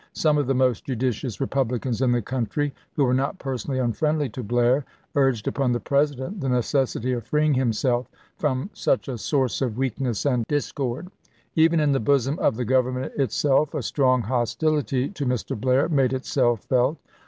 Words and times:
Some 0.13 0.39
of 0.39 0.47
the 0.47 0.55
most 0.55 0.85
judicious 0.85 1.37
Eepub 1.37 1.69
licans 1.69 2.01
in 2.01 2.11
the 2.11 2.23
country, 2.23 2.73
who 2.95 3.05
were 3.05 3.13
not 3.13 3.37
personally 3.37 3.77
unfriendly 3.77 4.29
to 4.29 4.41
Blair, 4.41 4.83
urged 5.15 5.47
upon 5.47 5.73
the 5.73 5.79
President 5.79 6.41
the 6.41 6.49
necessity 6.49 7.11
of 7.13 7.27
freeing 7.27 7.53
himself 7.53 8.07
from 8.35 8.71
such 8.73 9.07
a 9.07 9.19
source 9.19 9.61
of 9.61 9.77
weakness 9.77 10.25
and 10.25 10.43
discord. 10.47 11.09
Even 11.55 11.79
in 11.79 11.91
the 11.91 11.99
bosom 11.99 12.39
of 12.39 12.55
the 12.55 12.65
Government 12.65 13.13
itself 13.15 13.75
a 13.75 13.83
strong 13.83 14.23
hostility 14.23 15.07
to 15.09 15.23
Mr. 15.27 15.55
Blair 15.55 15.87
made 15.87 16.13
itself 16.13 16.63
felt. 16.63 16.97